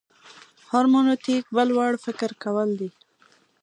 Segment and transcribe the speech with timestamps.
[0.71, 2.89] هرمنوتیک بل وړ فکر کول دي.